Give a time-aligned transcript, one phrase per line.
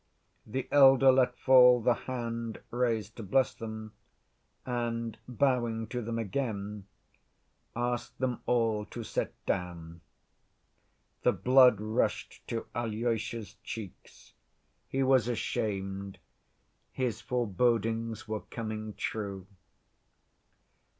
[0.47, 3.93] The elder let fall the hand raised to bless them,
[4.65, 6.87] and bowing to them again,
[7.75, 10.01] asked them all to sit down.
[11.21, 14.33] The blood rushed to Alyosha's cheeks.
[14.87, 16.17] He was ashamed.
[16.91, 19.45] His forebodings were coming true.